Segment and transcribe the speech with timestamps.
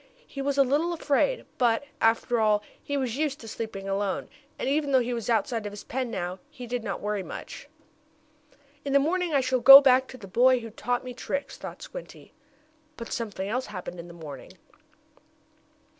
[0.25, 4.67] He was a little afraid, but, after all, he was used to sleeping alone, and,
[4.67, 7.69] even though he was outside of his pen now, he did not worry much.
[8.83, 11.83] "In the morning I shall go back to the boy who taught me tricks," thought
[11.83, 12.33] Squinty.
[12.97, 14.53] But something else happened in the morning.